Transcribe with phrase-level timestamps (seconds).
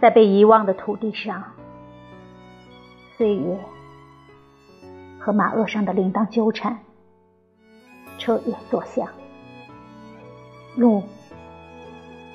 [0.00, 1.42] 在被遗忘的土地上，
[3.16, 3.58] 岁月
[5.18, 6.78] 和马轭上的铃铛纠缠，
[8.16, 9.08] 彻夜作响，
[10.76, 11.02] 路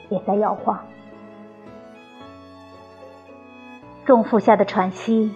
[0.09, 0.77] 也在摇晃。
[4.05, 5.31] 重负下的喘息，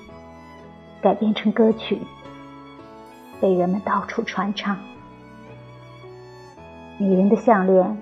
[1.01, 2.01] 改编成歌曲，
[3.39, 4.77] 被人们到处传唱。
[6.97, 7.97] 女人的项链，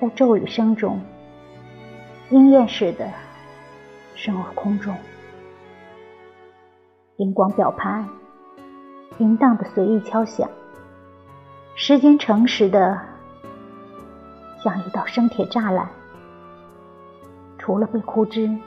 [0.00, 1.00] 在骤雨声中，
[2.30, 3.08] 鹰燕似的
[4.26, 4.92] 升入空中。
[7.18, 8.08] 荧光表盘，
[9.18, 10.50] 淫荡的随意敲响。
[11.76, 13.00] 时间诚实的，
[14.58, 15.88] 像一道生铁栅栏，
[17.56, 18.58] 除了被枯枝。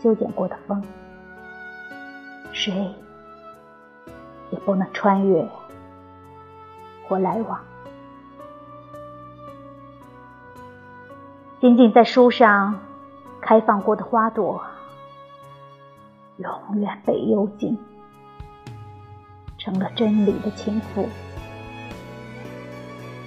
[0.00, 0.82] 修剪过的风，
[2.52, 2.92] 谁
[4.50, 5.48] 也不能穿越
[7.06, 7.60] 或来往。
[11.60, 12.80] 仅仅在书上
[13.42, 14.62] 开放过的花朵，
[16.38, 17.76] 永远被幽禁，
[19.58, 21.06] 成了真理的情妇。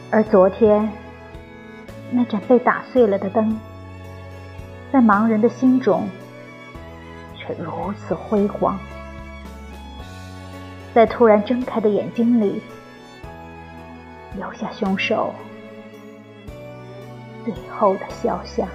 [0.09, 0.91] 而昨天
[2.09, 3.55] 那盏被打碎了的灯，
[4.91, 6.09] 在盲人的心中。
[7.47, 8.79] 却如此辉煌，
[10.95, 12.59] 在突然睁开的眼睛里，
[14.35, 15.31] 留下凶手
[17.43, 18.67] 最后的肖像。